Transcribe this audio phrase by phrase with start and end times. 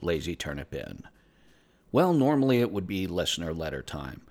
[0.00, 1.02] Lazy Turnip Inn.
[1.90, 4.22] Well, normally it would be listener letter time,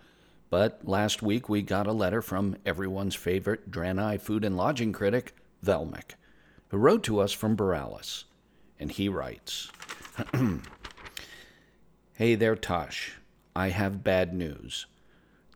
[0.49, 5.35] but last week we got a letter from everyone's favorite Draenei food and lodging critic,
[5.65, 6.15] Velmic,
[6.69, 8.25] who wrote to us from Boralus.
[8.79, 9.69] And he writes
[12.13, 13.17] Hey there, Tosh.
[13.55, 14.85] I have bad news.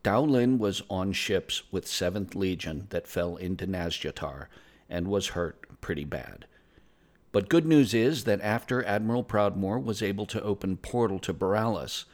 [0.02, 4.48] Tao Lin was on ships with 7th Legion that fell into Nazjatar
[4.90, 6.46] and was hurt pretty bad.
[7.32, 12.04] But good news is that after Admiral Proudmoore was able to open portal to Boralus,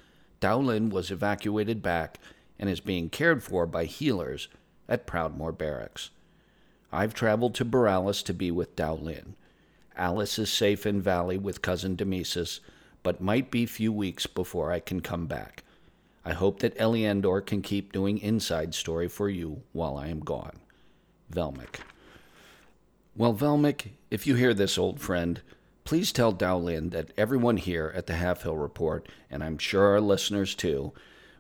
[0.41, 2.21] Tao Lin was evacuated back
[2.57, 4.47] and is being cared for by healers
[4.89, 6.11] at Proudmoore Barracks.
[6.93, 9.35] I've traveled to Boralus to be with Tao Lin.
[9.97, 12.61] Alice is safe in Valley with cousin Demesis,
[13.03, 15.65] but might be few weeks before I can come back.
[16.25, 20.61] I hope that Eliandor can keep doing inside story for you while I am gone.
[21.33, 21.81] Velmic.
[23.19, 25.43] Well, Velmic, if you hear this, old friend,
[25.83, 29.89] please tell Tao Lin that everyone here at the Half Hill Report, and I'm sure
[29.89, 30.93] our listeners too,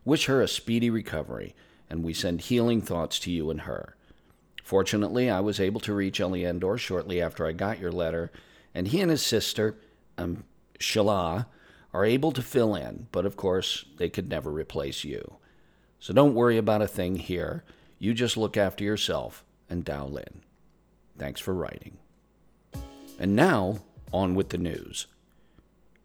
[0.04, 1.54] wish her a speedy recovery,
[1.88, 3.94] and we send healing thoughts to you and her.
[4.64, 8.32] Fortunately, I was able to reach Eliandor shortly after I got your letter,
[8.74, 9.76] and he and his sister,
[10.18, 10.42] um,
[10.80, 11.46] Shala,
[11.94, 15.36] are able to fill in, but of course, they could never replace you.
[16.00, 17.62] So don't worry about a thing here.
[18.00, 20.42] You just look after yourself and Tao Lin.
[21.18, 21.98] Thanks for writing.
[23.18, 23.78] And now,
[24.12, 25.06] on with the news.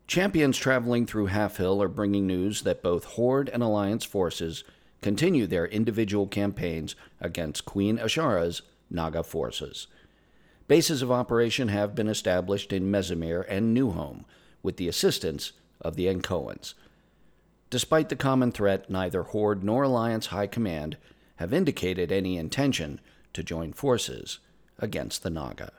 [0.08, 4.64] Champions traveling through Halfhill are bringing news that both Horde and Alliance forces
[5.02, 9.88] continue their individual campaigns against Queen Azshara's Naga forces.
[10.68, 14.24] Bases of operation have been established in Mezzamere and Newhome
[14.62, 15.52] with the assistance
[15.82, 16.74] of the Ankoans.
[17.70, 20.98] Despite the common threat, neither Horde nor Alliance High Command
[21.38, 23.00] have indicated any intention
[23.34, 24.40] to join forces
[24.80, 25.72] against the Naga.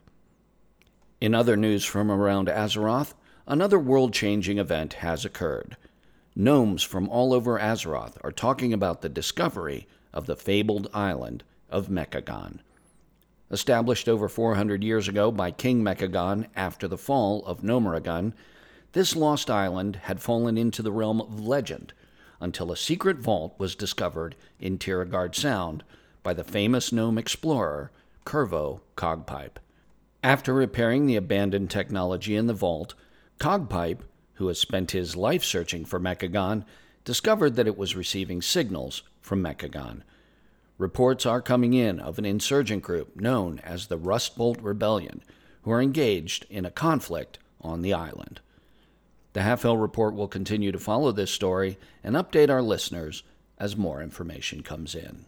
[1.20, 3.14] In other news from around Azeroth,
[3.46, 5.76] another world changing event has occurred.
[6.36, 11.88] Gnomes from all over Azeroth are talking about the discovery of the fabled island of
[11.88, 12.60] Mechagon.
[13.50, 18.32] Established over 400 years ago by King Mechagon after the fall of Gnomeregan,
[18.92, 21.92] this lost island had fallen into the realm of legend
[22.40, 25.84] until a secret vault was discovered in Tiragarde Sound
[26.22, 27.90] by the famous gnome explorer
[28.24, 29.58] Curvo Cogpipe.
[30.22, 32.94] After repairing the abandoned technology in the vault,
[33.38, 34.00] Cogpipe,
[34.34, 36.64] who has spent his life searching for Mechagon,
[37.04, 40.02] discovered that it was receiving signals from Mechagon.
[40.78, 45.22] Reports are coming in of an insurgent group known as the Rustbolt Rebellion,
[45.62, 48.40] who are engaged in a conflict on the island.
[49.34, 53.22] The Half Report will continue to follow this story and update our listeners
[53.58, 55.26] as more information comes in.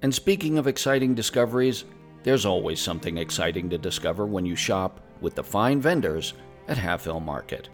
[0.00, 1.84] And speaking of exciting discoveries,
[2.28, 6.34] there's always something exciting to discover when you shop with the fine vendors
[6.68, 7.70] at Halfhill Market.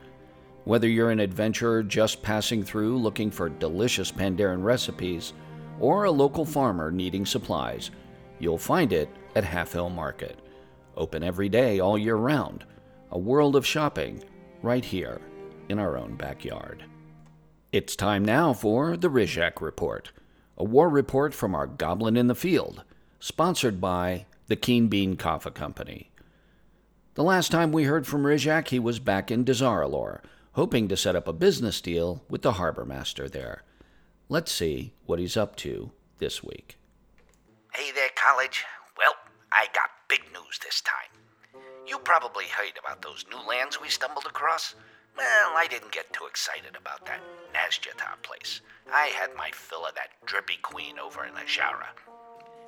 [0.62, 5.32] Whether you're an adventurer just passing through looking for delicious Pandaren recipes,
[5.80, 7.90] or a local farmer needing supplies,
[8.38, 10.38] you'll find it at Halfhill Market.
[10.96, 12.64] Open every day all year round.
[13.10, 14.22] A world of shopping
[14.62, 15.20] right here
[15.68, 16.84] in our own backyard.
[17.72, 20.12] It's time now for the Rizhak Report,
[20.56, 22.84] a war report from our Goblin in the Field,
[23.18, 26.10] sponsored by the Keen Bean Kaffa Company.
[27.14, 30.20] The last time we heard from Rizhak, he was back in Dazar'alor,
[30.52, 33.62] hoping to set up a business deal with the harbor master there.
[34.28, 36.76] Let's see what he's up to this week.
[37.72, 38.64] Hey there, college.
[38.98, 39.14] Well,
[39.52, 41.62] I got big news this time.
[41.86, 44.74] You probably heard about those new lands we stumbled across.
[45.16, 47.20] Well, I didn't get too excited about that
[47.54, 48.60] Nazjatar place.
[48.92, 51.94] I had my fill of that drippy queen over in Azshara.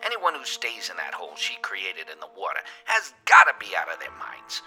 [0.05, 3.93] Anyone who stays in that hole she created in the water has gotta be out
[3.93, 4.63] of their minds.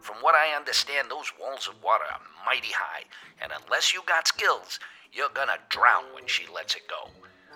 [0.00, 3.04] From what I understand, those walls of water are mighty high,
[3.42, 4.78] and unless you got skills,
[5.12, 7.10] you're gonna drown when she lets it go.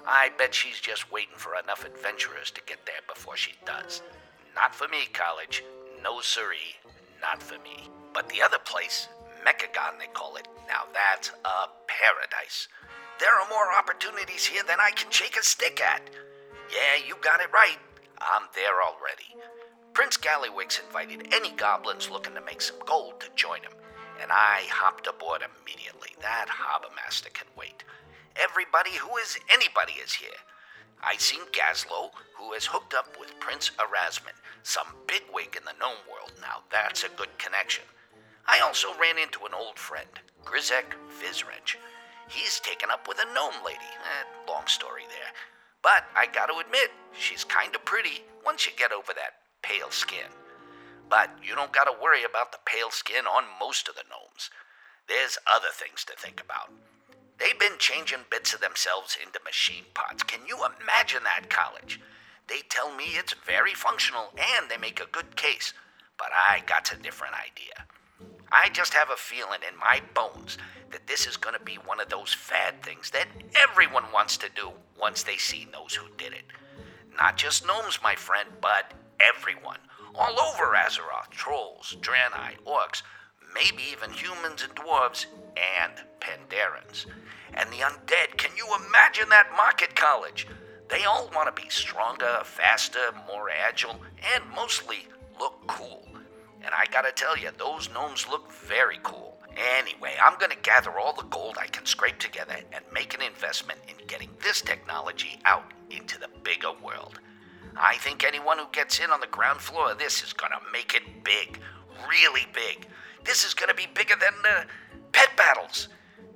[0.06, 4.02] I bet she's just waiting for enough adventurers to get there before she does.
[4.54, 5.62] Not for me, college.
[6.02, 6.76] No siree.
[7.20, 7.88] Not for me.
[8.12, 9.08] But the other place,
[9.46, 12.68] Mechagon they call it, now that's a paradise.
[13.20, 16.02] There are more opportunities here than I can shake a stick at.
[16.70, 17.78] Yeah, you got it right.
[18.20, 19.34] I'm there already.
[19.94, 23.72] Prince Gallywix invited any goblins looking to make some gold to join him,
[24.20, 26.10] and I hopped aboard immediately.
[26.20, 27.84] That harbor master can wait.
[28.36, 30.40] Everybody who is anybody is here.
[31.02, 36.00] I seen Gazlowe, who has hooked up with Prince Erazmin, some bigwig in the gnome
[36.10, 36.32] world.
[36.40, 37.84] Now that's a good connection.
[38.46, 40.08] I also ran into an old friend,
[40.44, 41.76] Grizzek Fizzwrench.
[42.28, 43.78] He's taken up with a gnome lady.
[43.78, 45.32] Eh, long story there.
[45.82, 50.30] But I gotta admit, she's kinda pretty once you get over that pale skin.
[51.08, 54.50] But you don't gotta worry about the pale skin on most of the gnomes.
[55.08, 56.70] There's other things to think about.
[57.38, 60.22] They've been changing bits of themselves into machine parts.
[60.22, 62.00] Can you imagine that, college?
[62.46, 65.72] They tell me it's very functional and they make a good case,
[66.16, 67.86] but I got a different idea.
[68.52, 70.58] I just have a feeling in my bones
[70.90, 73.26] that this is going to be one of those fad things that
[73.56, 74.70] everyone wants to do
[75.00, 76.44] once they see those who did it.
[77.16, 79.78] Not just gnomes, my friend, but everyone.
[80.14, 83.02] All over Azeroth trolls, Draenei, orcs,
[83.54, 85.24] maybe even humans and dwarves,
[85.56, 87.06] and Pandarans.
[87.54, 90.46] And the undead, can you imagine that market college?
[90.90, 93.98] They all want to be stronger, faster, more agile,
[94.34, 95.06] and mostly
[95.40, 96.06] look cool.
[96.64, 99.36] And I gotta tell you, those gnomes look very cool.
[99.78, 103.80] Anyway, I'm gonna gather all the gold I can scrape together and make an investment
[103.88, 107.18] in getting this technology out into the bigger world.
[107.76, 110.94] I think anyone who gets in on the ground floor of this is gonna make
[110.94, 111.58] it big,
[112.08, 112.86] really big.
[113.24, 114.64] This is gonna be bigger than uh,
[115.12, 115.88] pet battles.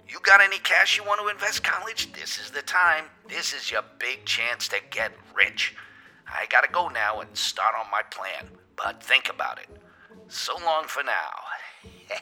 [0.08, 2.12] You got any cash you want to invest, college?
[2.12, 3.06] This is the time.
[3.28, 5.74] This is your big chance to get rich.
[6.28, 9.68] I gotta go now and start on my plan, but think about it.
[10.28, 11.32] So long for now.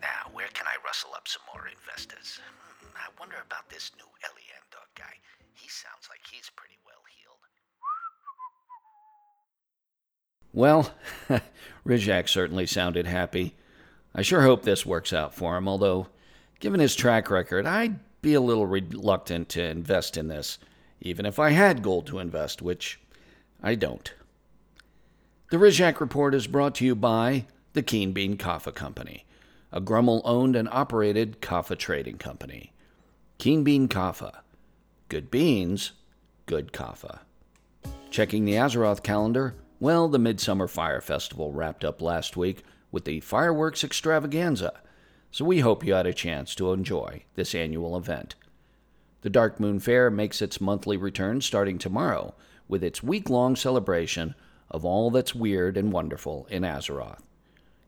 [0.00, 2.40] now, where can I rustle up some more investors?
[2.80, 5.14] Hmm, I wonder about this new Eliandor guy.
[5.54, 7.40] He sounds like he's pretty well healed.
[10.52, 10.94] Well,
[11.86, 13.56] Rizhak certainly sounded happy.
[14.14, 16.06] I sure hope this works out for him, although,
[16.60, 20.58] given his track record, I'd be a little reluctant to invest in this,
[21.00, 23.00] even if I had gold to invest, which
[23.60, 24.14] I don't.
[25.54, 29.24] The Rizhak Report is brought to you by the Keen Bean Kaffa Company,
[29.70, 32.72] a Grummel owned and operated kaffa trading company.
[33.38, 34.40] Keen Bean Kaffa.
[35.08, 35.92] Good beans,
[36.46, 37.20] good kaffa.
[38.10, 43.20] Checking the Azeroth calendar, well, the Midsummer Fire Festival wrapped up last week with the
[43.20, 44.72] fireworks extravaganza,
[45.30, 48.34] so we hope you had a chance to enjoy this annual event.
[49.20, 52.34] The Darkmoon Faire makes its monthly return starting tomorrow
[52.66, 54.34] with its week long celebration
[54.70, 57.20] of all that's weird and wonderful in Azeroth.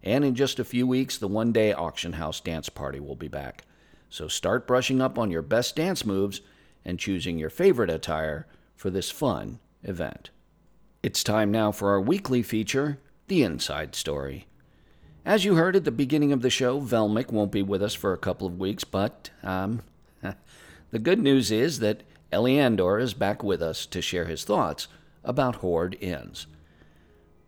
[0.02, 3.28] And in just a few weeks, the one day auction house dance party will be
[3.28, 3.64] back.
[4.08, 6.40] So start brushing up on your best dance moves
[6.84, 8.46] and choosing your favorite attire
[8.76, 10.31] for this fun event.
[11.02, 14.46] It's time now for our weekly feature, The Inside Story.
[15.25, 18.12] As you heard at the beginning of the show, Velmic won't be with us for
[18.12, 19.82] a couple of weeks, but um,
[20.90, 24.87] the good news is that Eliandor is back with us to share his thoughts
[25.25, 26.46] about Horde Inns.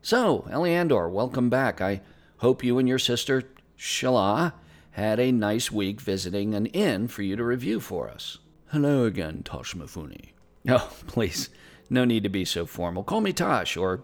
[0.08, 1.82] So, Eliandor, welcome back.
[1.82, 2.00] I
[2.38, 3.42] hope you and your sister,
[3.78, 4.54] Shala,
[4.92, 8.38] had a nice week visiting an inn for you to review for us.
[8.68, 10.30] Hello again, Tosh Mifune.
[10.66, 11.50] Oh, please,
[11.90, 13.04] no need to be so formal.
[13.04, 14.02] Call me Tosh, or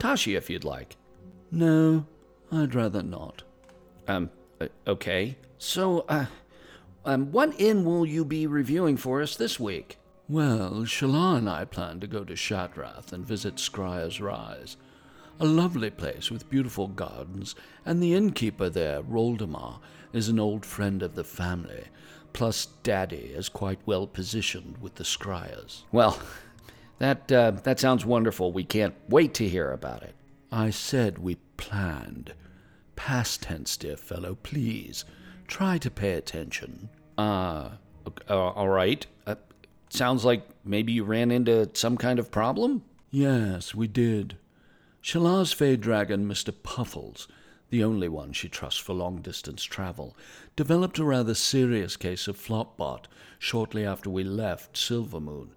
[0.00, 0.96] Tashi if you'd like.
[1.52, 2.04] No,
[2.50, 3.44] I'd rather not.
[4.08, 4.30] Um,
[4.60, 5.38] uh, okay.
[5.56, 6.26] So, uh,
[7.04, 9.98] um, what inn will you be reviewing for us this week?
[10.28, 14.76] Well, Shala and I plan to go to Shattrath and visit Scryer's Rise
[15.40, 19.80] a lovely place with beautiful gardens, and the innkeeper there, Roldemar,
[20.12, 21.84] is an old friend of the family.
[22.32, 25.82] Plus, Daddy is quite well positioned with the Scryers.
[25.92, 26.18] Well,
[26.98, 28.52] that uh, that sounds wonderful.
[28.52, 30.14] We can't wait to hear about it.
[30.50, 32.34] I said we planned.
[32.96, 34.36] Past tense, dear fellow.
[34.42, 35.04] Please
[35.48, 36.88] try to pay attention.
[37.18, 37.70] Uh,
[38.28, 39.06] uh all right.
[39.26, 39.34] Uh,
[39.88, 42.82] sounds like maybe you ran into some kind of problem.
[43.10, 44.36] Yes, we did.
[45.04, 46.50] Shala's Fey dragon, Mr.
[46.62, 47.28] Puffles,
[47.68, 50.16] the only one she trusts for long distance travel,
[50.56, 53.04] developed a rather serious case of flopbot
[53.38, 55.48] shortly after we left Silvermoon,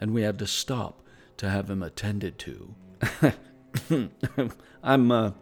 [0.00, 1.02] and we had to stop
[1.36, 2.74] to have him attended to.
[4.82, 5.32] I'm, uh,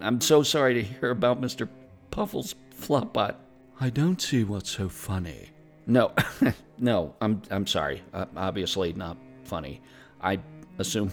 [0.00, 1.68] I'm so sorry to hear about Mr.
[2.10, 3.34] Puffles' flopbot.
[3.80, 5.50] I don't see what's so funny.
[5.86, 6.12] No,
[6.78, 8.02] no, I'm, I'm sorry.
[8.14, 9.82] Uh, obviously not funny.
[10.22, 10.38] I
[10.78, 11.12] assume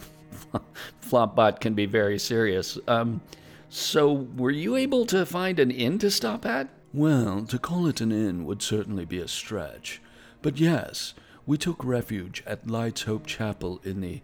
[1.09, 2.77] Flopbot can be very serious.
[2.87, 3.21] Um,
[3.69, 6.69] so, were you able to find an inn to stop at?
[6.93, 10.01] Well, to call it an inn would certainly be a stretch.
[10.41, 11.13] But yes,
[11.45, 14.21] we took refuge at Light's Hope Chapel in the,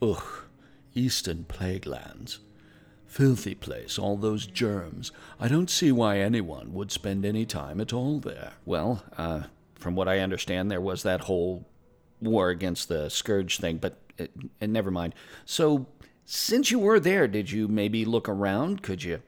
[0.00, 0.44] ugh,
[0.94, 2.38] Eastern Plaguelands.
[3.06, 5.12] Filthy place, all those germs.
[5.40, 8.52] I don't see why anyone would spend any time at all there.
[8.66, 9.44] Well, uh,
[9.76, 11.66] from what I understand, there was that whole
[12.20, 14.26] war against the scourge thing, but uh,
[14.60, 15.14] and never mind.
[15.44, 15.86] So,
[16.30, 18.82] since you were there, did you maybe look around?
[18.82, 19.22] Could you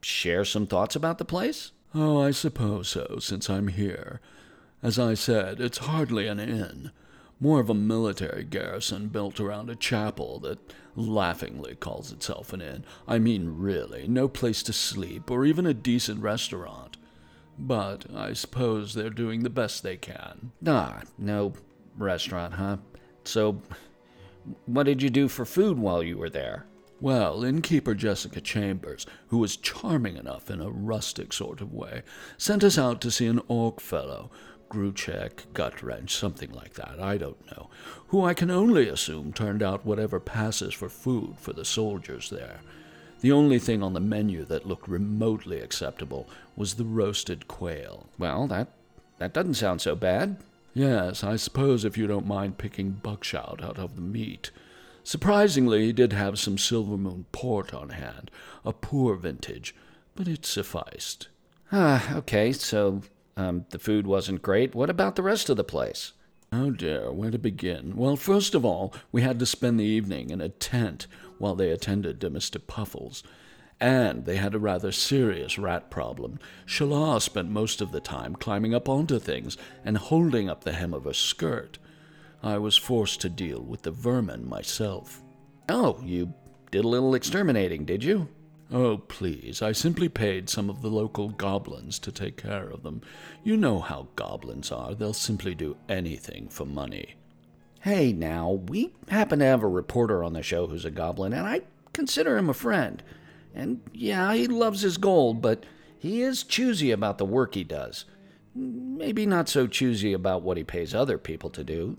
[0.00, 1.72] share some thoughts about the place?
[1.94, 4.22] Oh, I suppose so, since I'm here.
[4.82, 6.92] As I said, it's hardly an inn.
[7.38, 12.86] More of a military garrison built around a chapel that laughingly calls itself an inn.
[13.06, 16.96] I mean, really, no place to sleep or even a decent restaurant.
[17.58, 20.52] But I suppose they're doing the best they can.
[20.66, 21.52] Ah, no
[21.98, 22.78] restaurant, huh?
[23.24, 23.60] So,
[24.66, 26.66] what did you do for food while you were there?
[27.00, 32.02] Well, innkeeper Jessica Chambers, who was charming enough in a rustic sort of way,
[32.38, 34.30] sent us out to see an orc fellow,
[34.70, 37.68] Gruchek, Gutwrench, something like that, I don't know,
[38.08, 42.60] who I can only assume turned out whatever passes for food for the soldiers there.
[43.20, 48.06] The only thing on the menu that looked remotely acceptable was the roasted quail.
[48.18, 48.68] Well, that
[49.18, 50.36] that doesn't sound so bad.
[50.76, 54.50] Yes, I suppose if you don't mind picking buckshot out of the meat.
[55.02, 58.30] Surprisingly, he did have some Silvermoon port on hand,
[58.62, 59.74] a poor vintage,
[60.14, 61.28] but it sufficed.
[61.72, 63.00] Ah, okay, so
[63.38, 64.74] um, the food wasn't great.
[64.74, 66.12] What about the rest of the place?
[66.52, 67.96] Oh dear, where to begin?
[67.96, 71.06] Well, first of all, we had to spend the evening in a tent
[71.38, 72.60] while they attended to Mr.
[72.64, 73.22] Puffles.
[73.80, 76.38] And they had a rather serious rat problem.
[76.66, 80.94] Shala spent most of the time climbing up onto things and holding up the hem
[80.94, 81.78] of her skirt.
[82.42, 85.22] I was forced to deal with the vermin myself.
[85.68, 86.32] Oh, you
[86.70, 88.28] did a little exterminating, did you?
[88.72, 93.02] Oh, please, I simply paid some of the local goblins to take care of them.
[93.44, 97.14] You know how goblins are, they'll simply do anything for money.
[97.80, 101.46] Hey, now, we happen to have a reporter on the show who's a goblin, and
[101.46, 103.02] I consider him a friend.
[103.56, 105.64] And yeah, he loves his gold, but
[105.98, 108.04] he is choosy about the work he does.
[108.54, 111.96] Maybe not so choosy about what he pays other people to do.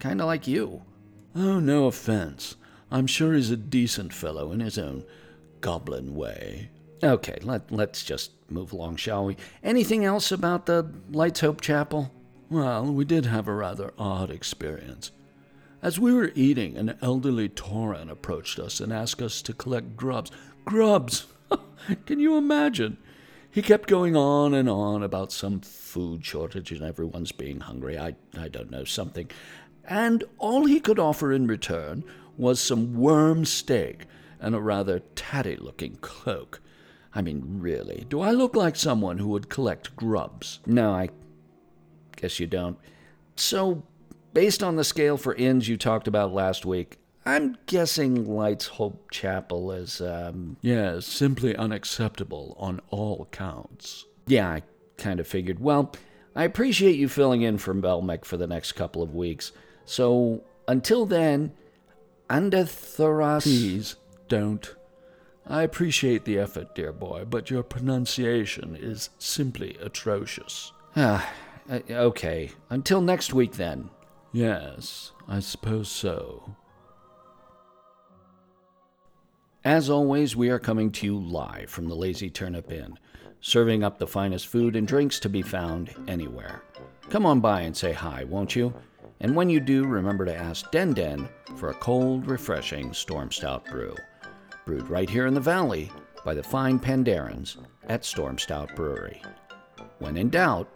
[0.00, 0.82] Kind of like you.
[1.36, 2.56] Oh, no offense.
[2.90, 5.04] I'm sure he's a decent fellow in his own
[5.60, 6.70] goblin way.
[7.02, 9.36] Okay, let, let's just move along, shall we?
[9.62, 12.10] Anything else about the Lights Hope Chapel?
[12.48, 15.10] Well, we did have a rather odd experience.
[15.82, 20.30] As we were eating, an elderly Tauren approached us and asked us to collect grubs.
[20.64, 21.26] Grubs!
[22.06, 22.98] Can you imagine?
[23.50, 27.98] He kept going on and on about some food shortage and everyone's being hungry.
[27.98, 29.30] I, I don't know, something.
[29.84, 32.04] And all he could offer in return
[32.38, 34.06] was some worm steak
[34.40, 36.60] and a rather tatty looking cloak.
[37.14, 40.60] I mean, really, do I look like someone who would collect grubs?
[40.64, 41.10] No, I
[42.16, 42.78] guess you don't.
[43.36, 43.82] So,
[44.32, 49.10] based on the scale for inns you talked about last week, I'm guessing Lights Hope
[49.10, 50.56] Chapel is, um.
[50.60, 54.06] Yes, simply unacceptable on all counts.
[54.26, 54.62] Yeah, I
[54.96, 55.60] kind of figured.
[55.60, 55.92] Well,
[56.34, 59.52] I appreciate you filling in for Velmic for the next couple of weeks.
[59.84, 61.52] So, until then,
[62.28, 63.42] Andethoras.
[63.42, 63.96] Please,
[64.28, 64.74] don't.
[65.46, 70.72] I appreciate the effort, dear boy, but your pronunciation is simply atrocious.
[70.96, 71.28] Ah,
[71.90, 72.50] okay.
[72.70, 73.90] Until next week, then.
[74.32, 76.56] Yes, I suppose so.
[79.64, 82.98] As always, we are coming to you live from the Lazy Turnip Inn,
[83.40, 86.64] serving up the finest food and drinks to be found anywhere.
[87.10, 88.74] Come on by and say hi, won't you?
[89.20, 93.94] And when you do, remember to ask Den Den for a cold, refreshing Stormstout brew.
[94.66, 95.92] Brewed right here in the valley
[96.24, 99.22] by the fine Pandarans at Stormstout Brewery.
[100.00, 100.68] When in doubt,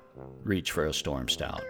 [0.45, 1.63] reach for a Stormstout.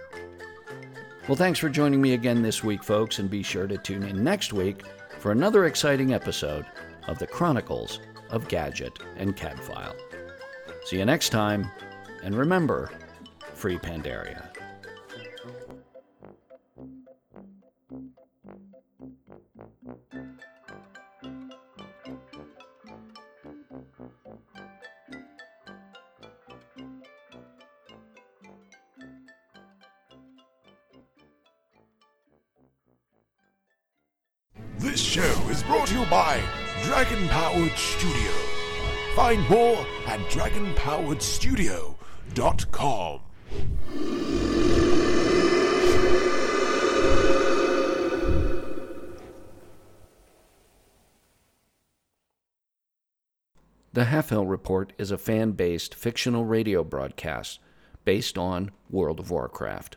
[1.29, 4.23] Well, thanks for joining me again this week, folks, and be sure to tune in
[4.23, 4.83] next week
[5.19, 6.67] for another exciting episode
[7.09, 9.97] of the Chronicles of Gadget and Cadfile.
[10.85, 11.71] See you next time,
[12.23, 12.91] and remember,
[13.55, 14.51] free Pandaria.
[34.79, 36.41] This show is brought to you by
[36.83, 38.33] Dragon Powered Studio.
[39.15, 43.21] Find more at dragonpoweredstudio.com.
[53.93, 57.61] The Halfhill Report is a fan based fictional radio broadcast
[58.05, 59.97] based on World of Warcraft.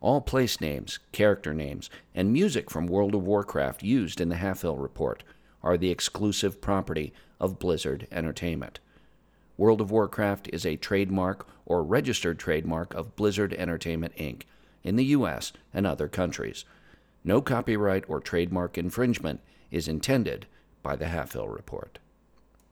[0.00, 4.82] All place names, character names, and music from World of Warcraft used in the Halfhill
[4.82, 5.22] Report
[5.62, 8.80] are the exclusive property of Blizzard Entertainment.
[9.56, 14.42] World of Warcraft is a trademark or registered trademark of Blizzard Entertainment Inc.
[14.82, 15.52] in the U.S.
[15.74, 16.64] and other countries.
[17.22, 19.40] No copyright or trademark infringement
[19.70, 20.46] is intended
[20.82, 21.98] by the Halfhill Report.